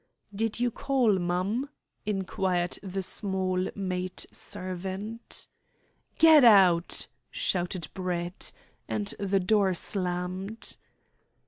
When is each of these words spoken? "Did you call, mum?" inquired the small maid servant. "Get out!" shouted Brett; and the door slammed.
"Did 0.33 0.59
you 0.59 0.71
call, 0.71 1.19
mum?" 1.19 1.69
inquired 2.07 2.79
the 2.81 3.03
small 3.03 3.67
maid 3.75 4.25
servant. 4.31 5.45
"Get 6.17 6.43
out!" 6.43 7.05
shouted 7.29 7.87
Brett; 7.93 8.51
and 8.87 9.13
the 9.19 9.39
door 9.39 9.75
slammed. 9.75 10.75